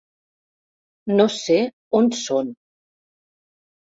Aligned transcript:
No 1.19 1.27
sé 1.33 1.57
on 1.99 2.09
són. 2.21 2.49